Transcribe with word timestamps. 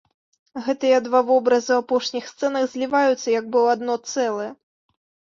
Гэтыя 0.67 0.97
два 1.07 1.19
вобразы 1.27 1.67
ў 1.73 1.83
апошніх 1.83 2.29
сцэнах 2.31 2.65
зліваюцца 2.71 3.27
як 3.39 3.45
бы 3.51 3.57
ў 3.65 3.75
адно 3.75 3.93
цэлае. 4.15 4.49